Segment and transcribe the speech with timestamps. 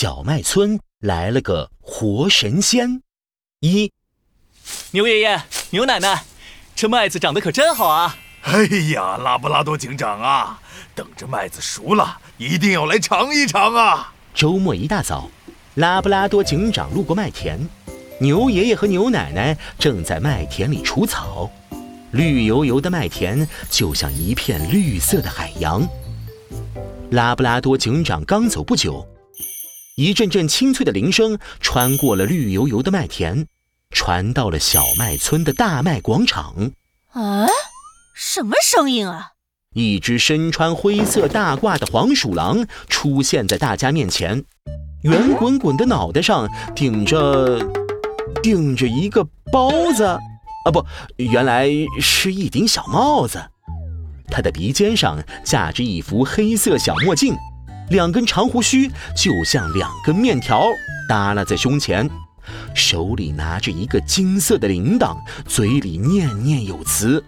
[0.00, 3.02] 小麦村来了个活神仙。
[3.60, 3.92] 一，
[4.92, 6.24] 牛爷爷、牛奶奶，
[6.74, 8.16] 这麦子长得可真好啊！
[8.44, 10.58] 哎呀，拉布拉多警长啊，
[10.94, 14.14] 等着麦子熟了，一定要来尝一尝啊！
[14.32, 15.28] 周末一大早，
[15.74, 17.60] 拉布拉多警长路过麦田，
[18.18, 21.50] 牛爷爷和牛奶奶正在麦田里除草，
[22.12, 25.86] 绿油油的麦田就像一片绿色的海洋。
[27.10, 29.06] 拉布拉多警长刚走不久，
[30.00, 33.46] 一阵阵清脆的铃声穿过了绿油油的麦田，
[33.90, 36.72] 传到了小麦村的大麦广场。
[37.10, 37.46] 啊，
[38.14, 39.32] 什么声音啊？
[39.74, 44.42] 一只身穿灰色大褂的黄鼠狼出现在大家面前，
[45.02, 47.60] 圆滚滚的脑袋上顶着
[48.42, 49.22] 顶着一个
[49.52, 50.18] 包子，啊
[50.72, 50.82] 不，
[51.18, 51.68] 原来
[52.00, 53.38] 是一顶小帽子。
[54.30, 57.36] 他的鼻尖上架着一副黑色小墨镜，
[57.90, 60.64] 两根长胡须就像两根面条
[61.08, 62.08] 耷拉在胸前，
[62.72, 67.24] 手里拿着一个金色的铃铛，嘴里念念有词。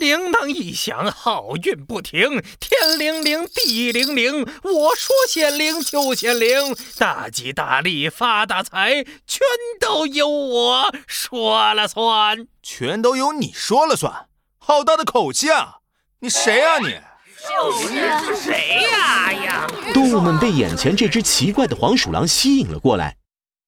[0.00, 9.40] 铃铛一响，好运不停，天灵灵，地灵灵，我说显灵就显灵，大吉大利，发大财，全
[9.78, 14.28] 都由我说了算，全都由你说了算。
[14.58, 15.76] 好大的口气啊！
[16.20, 16.98] 你谁啊你？
[17.36, 19.66] 就是谁呀呀！
[19.92, 23.16] 动物们被眼前这只奇怪的黄鼠狼吸引了过来。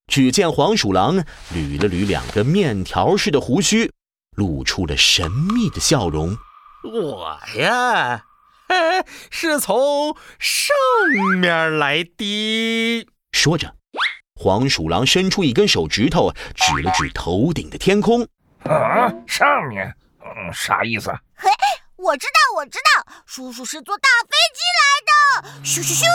[0.06, 1.16] 只见黄鼠狼
[1.52, 3.92] 捋了捋两个面条似的胡须，
[4.36, 6.36] 露出了神秘的笑容。
[6.82, 8.24] 我呀，
[9.30, 10.74] 是从上
[11.38, 13.06] 面来的。
[13.32, 13.74] 说着，
[14.34, 18.26] 黄鼠狼伸出一根手指头，指了指头顶的天空。
[18.64, 19.94] 啊，上面。
[20.22, 21.12] 嗯，啥意思？
[21.98, 25.64] 嘿，我知道，我知道，叔叔是坐大飞机来的。
[25.64, 26.06] 咻咻咻！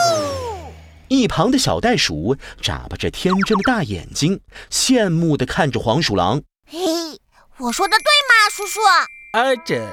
[1.09, 4.39] 一旁的小袋鼠眨巴着天真的大眼睛，
[4.71, 6.41] 羡慕地看着黄鼠狼。
[6.65, 6.79] 嘿，
[7.57, 8.79] 我说的对吗，叔叔？
[9.33, 9.85] 啊，这，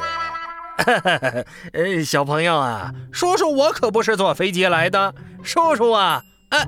[1.73, 6.65] 呃， 小朋友啊，叔叔我可不是坐飞机来的，叔叔啊，啊，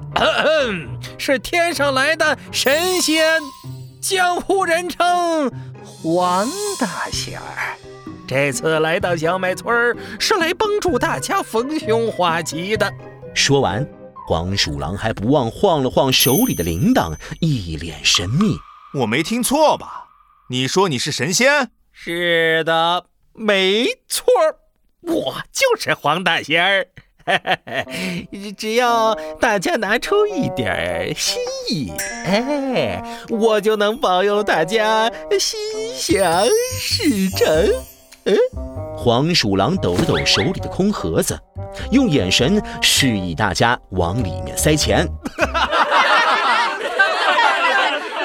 [1.16, 3.41] 是天上来的神仙，
[4.02, 5.50] 江湖人称。
[5.84, 6.48] 黄
[6.78, 7.76] 大仙儿，
[8.27, 12.91] 这次来到小麦村儿是来帮助大家逢凶化吉的。
[13.34, 13.87] 说完，
[14.27, 18.56] 黄鼠狼还不忘晃了晃手里的铃铛，一脸神秘。
[19.00, 20.09] 我没听错吧？
[20.50, 21.71] 你说你是神仙？
[21.93, 24.25] 是的，没错，
[25.00, 26.87] 我就是黄大仙儿。
[28.59, 31.39] 只要大家拿出一点心
[31.71, 31.93] 意，
[32.25, 35.09] 哎，我就能保佑大家
[35.39, 35.60] 心
[35.94, 36.44] 想
[36.81, 37.91] 事成。
[38.25, 38.37] 嗯，
[38.97, 41.38] 黄鼠狼抖了抖手里的空盒子，
[41.91, 45.09] 用眼神示意大家往里面塞钱。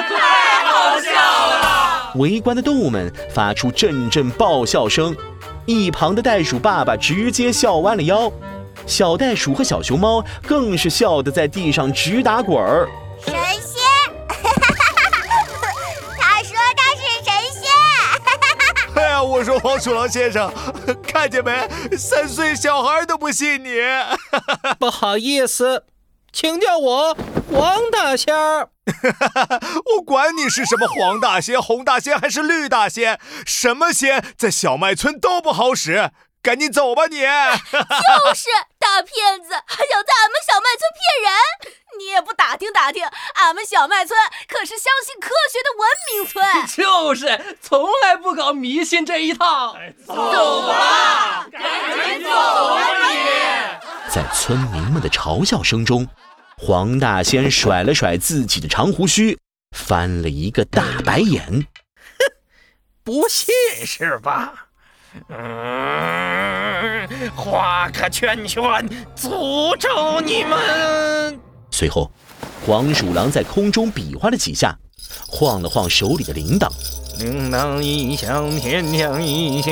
[0.07, 2.13] 太好笑了！
[2.15, 5.15] 围观的动物们发出阵阵爆笑声，
[5.65, 8.31] 一旁的袋鼠爸爸直接笑弯了腰。
[8.85, 12.87] 小袋鼠和小熊猫更是笑得在地上直打滚儿。
[13.25, 13.33] 神
[19.37, 20.51] 我说黄鼠狼先生，
[21.03, 21.69] 看见没？
[21.95, 23.81] 三岁小孩都不信你。
[24.79, 25.85] 不好意思，
[26.33, 27.15] 请叫我
[27.53, 28.69] 黄大仙儿。
[29.95, 36.09] 我管你是什么黄大仙、红大仙还是绿大仙，什么仙在小麦村都不好使。
[36.41, 37.17] 赶紧走吧，你！
[37.17, 37.25] 就
[38.33, 38.47] 是
[38.79, 41.29] 大骗子，还想在俺们小麦村骗人！
[41.97, 46.45] 你也不打听打听，俺们小麦村可是相信科学的文明村。
[46.67, 49.75] 就是，从来不搞迷信这一套。
[50.05, 51.61] 走吧，赶
[52.09, 53.17] 紧走啊你！
[54.09, 56.07] 在村民们的嘲笑声中，
[56.57, 59.37] 黄大仙甩了甩自己的长胡须，
[59.75, 61.43] 翻了一个大白眼。
[61.45, 61.65] 哼，
[63.03, 63.53] 不信
[63.85, 64.53] 是吧？
[65.29, 68.61] 嗯，画个圈圈，
[69.15, 71.39] 诅咒你们。
[71.77, 72.11] 随后，
[72.65, 74.75] 黄鼠狼在空中比划了几下，
[75.27, 76.67] 晃了晃手里的铃铛。
[77.19, 79.71] 铃铛一响，天亮一响。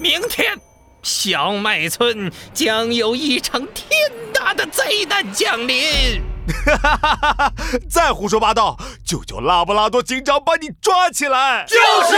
[0.00, 0.58] 明天，
[1.04, 3.88] 小麦村将有一场天
[4.34, 6.20] 大的灾难降临。
[6.66, 7.52] 哈哈哈哈哈！
[7.88, 8.76] 再胡说八道，
[9.06, 11.64] 就叫拉布拉多警长把你抓起来。
[11.68, 12.16] 就是。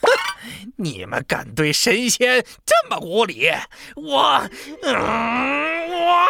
[0.76, 3.50] 你们敢对神仙这么无礼，
[3.96, 4.42] 我，
[4.82, 4.94] 嗯，
[5.90, 6.26] 我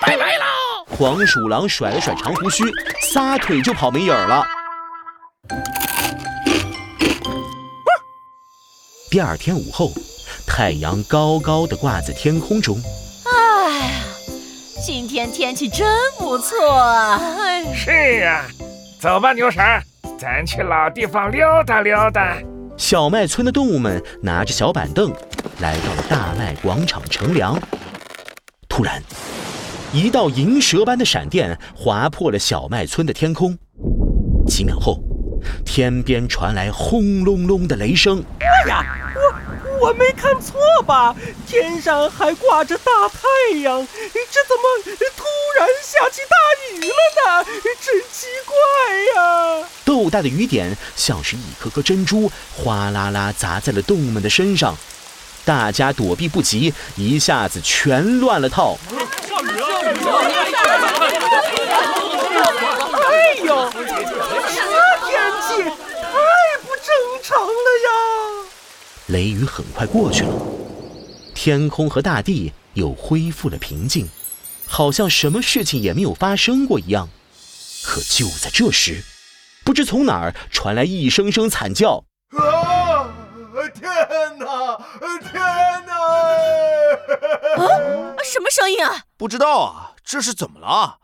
[0.00, 0.44] 拜拜喽！
[0.86, 2.64] 黄鼠狼甩了甩长胡须，
[3.02, 4.44] 撒腿就跑没影儿了。
[9.10, 9.90] 第二天午后，
[10.46, 12.76] 太阳高高的挂在天空中。
[13.24, 13.90] 哎呀，
[14.84, 15.86] 今天天气真
[16.18, 17.20] 不错啊！
[17.74, 18.44] 是呀，
[19.00, 19.62] 走吧，牛婶，
[20.18, 22.36] 咱去老地方溜达溜达。
[22.76, 25.12] 小麦村的动物们拿着小板凳，
[25.60, 27.58] 来到了大麦广场乘凉。
[28.68, 29.02] 突然，
[29.90, 33.56] 一道银蛇般的闪电划破了小麦村的天空。
[34.46, 35.00] 几秒后，
[35.64, 38.22] 天边传来轰隆隆的雷声。
[38.40, 38.84] 哎呀，
[39.80, 41.16] 我我没看错吧？
[41.46, 45.24] 天上还挂着大太阳，这怎么突
[45.58, 46.36] 然下起大
[46.76, 47.44] 雨了呢？
[47.80, 48.54] 真奇怪
[49.16, 49.68] 呀！
[49.86, 54.76] 豆大的雨点像是一颗颗珍珠，哗啦啦砸在了动物们的身上。
[55.46, 58.76] 大家躲避不及，一下子全乱了套。
[63.08, 66.12] 哎呦，这天气太
[66.62, 66.88] 不正
[67.22, 67.88] 常了呀！
[69.06, 70.32] 雷雨很快过去了，
[71.34, 74.08] 天空和大地又恢复了平静，
[74.66, 77.08] 好像什么事情也没有发生过一样。
[77.82, 79.02] 可就在这时，
[79.64, 82.04] 不知从哪儿传来一声声惨叫。
[82.36, 83.08] 啊！
[83.74, 83.90] 天
[84.38, 84.78] 哪！
[85.32, 85.40] 天
[85.86, 85.94] 哪！
[87.56, 87.64] 啊，
[88.24, 89.04] 什么声音啊？
[89.18, 90.98] 不知道啊，这是怎么了？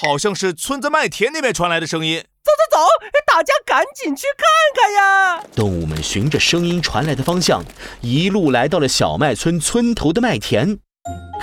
[0.00, 2.20] 好像是村子麦田那边传来的声音。
[2.20, 2.86] 走走走，
[3.26, 5.44] 大家赶紧去看看呀！
[5.56, 7.64] 动物们循着声音传来的方向，
[8.02, 10.78] 一路来到了小麦村村头的麦田。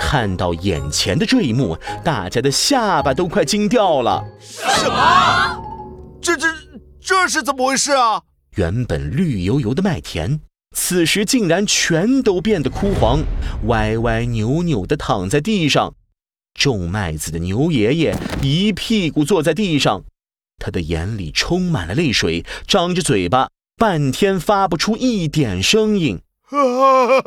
[0.00, 4.24] 看到眼前的这一幕，大家的下巴都快惊掉了。
[4.40, 5.62] 什么？
[6.22, 6.46] 这这
[7.02, 8.22] 这是怎么回事啊？
[8.56, 10.40] 原本绿油油的麦田，
[10.74, 13.22] 此时竟然全都变得枯黄，
[13.66, 15.94] 歪歪扭扭地躺在地上。
[16.54, 20.04] 种麦子的牛爷爷一屁股坐在地上，
[20.58, 26.20] 他的眼里充满了泪水，张着嘴巴，半天发不出一点声音。
[26.50, 27.22] 啊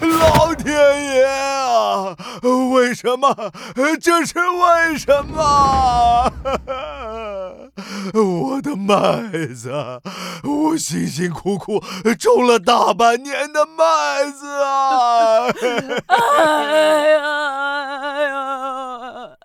[0.00, 0.74] 老天
[1.14, 2.16] 爷啊！
[2.72, 3.34] 为什么？
[4.00, 6.32] 这是为什么？
[8.14, 9.70] 我的麦子，
[10.42, 11.82] 我辛辛苦苦
[12.18, 15.46] 种了大半年的麦子啊！
[16.08, 17.20] 哎呀
[18.00, 19.36] 哎呀啊啊！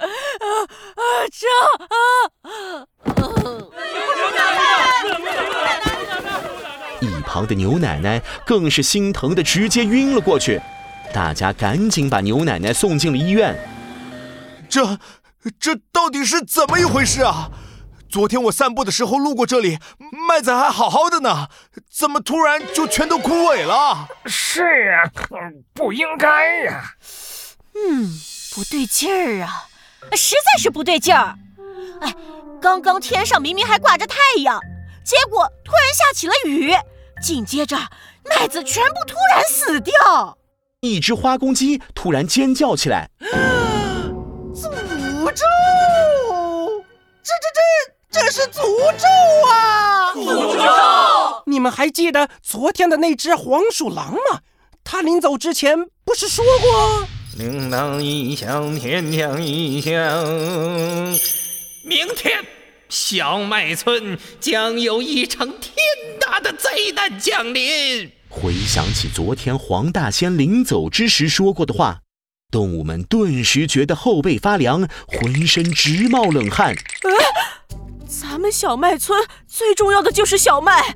[1.32, 1.46] 这
[2.50, 2.88] 啊！
[7.34, 10.62] 旁的牛奶奶更是心疼的直接晕了过去，
[11.12, 13.58] 大家赶紧把牛奶奶送进了医院。
[14.70, 15.00] 这
[15.60, 17.50] 这到底是怎么一回事啊？
[18.08, 19.80] 昨天我散步的时候路过这里，
[20.30, 21.48] 麦子还好好的呢，
[21.90, 24.08] 怎么突然就全都枯萎了？
[24.28, 25.10] 是啊，
[25.74, 26.84] 不应该呀。
[27.74, 28.14] 嗯，
[28.54, 29.66] 不对劲儿啊，
[30.16, 31.36] 实在是不对劲儿。
[32.02, 32.14] 哎，
[32.62, 34.60] 刚刚天上明明还挂着太阳，
[35.04, 36.76] 结果突然下起了雨。
[37.24, 37.78] 紧接着，
[38.26, 40.38] 麦子全部突然死掉。
[40.82, 43.10] 一只花公鸡突然尖叫起来
[44.54, 44.64] ：“诅
[45.32, 45.46] 咒！
[47.24, 47.48] 这这
[48.12, 48.62] 这这是诅
[48.98, 49.08] 咒
[49.50, 50.12] 啊！
[50.14, 51.44] 诅咒！
[51.46, 54.42] 你们还记得昨天的那只黄鼠狼吗？
[54.84, 57.08] 它临走之前不是说过
[57.40, 59.94] ‘铃铛一响，天亮一响’，
[61.86, 62.46] 明天。”
[62.90, 65.74] 小麦村将有一场天
[66.34, 68.12] 大的灾难降临。
[68.28, 72.00] 回想起昨天黄大仙临走之时说过的话，
[72.50, 76.74] 动物们顿时觉得后背发凉，浑身直冒冷汗。
[77.04, 77.12] 呃，
[78.08, 80.96] 咱们小麦村最重要的就是小麦，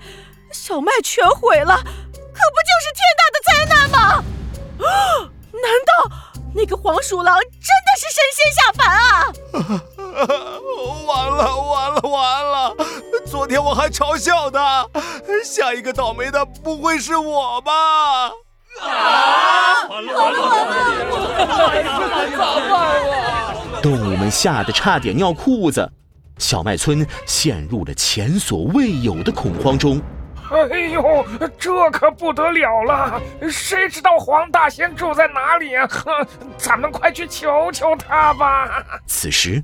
[0.52, 4.24] 小麦全毁了，可不就是天大的灾难吗？
[4.80, 4.90] 啊，
[5.54, 6.18] 难道？
[6.56, 9.32] 那个黄鼠狼真的是神仙下凡啊！
[11.08, 12.76] 完了完了完了！
[13.26, 14.88] 昨天我还嘲笑他，
[15.44, 17.72] 下一个倒霉的不会是我吧？
[18.82, 19.88] 啊！
[19.90, 20.50] 完了完了完
[21.84, 22.38] 了！
[22.38, 22.76] 咋办
[23.12, 23.56] 啊？
[23.82, 25.92] 动物们吓得差点尿裤子，
[26.38, 30.02] 小麦村陷入了前所未有的恐慌中。
[30.50, 31.26] 哎呦，
[31.60, 33.22] 这可不得了了！
[33.52, 35.88] 谁知道黄大仙住在哪里呀？
[35.88, 36.26] 哼，
[36.58, 38.84] 咱们快去求求他吧！
[39.06, 39.64] 此时，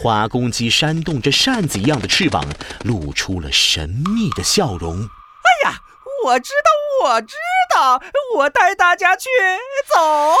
[0.00, 2.44] 花公鸡扇动着扇子一样的翅膀，
[2.84, 4.96] 露出了神秘的笑容。
[4.96, 5.78] 哎呀，
[6.24, 7.34] 我知道，我知
[7.74, 8.02] 道，
[8.36, 9.28] 我带大家去
[9.86, 10.36] 走。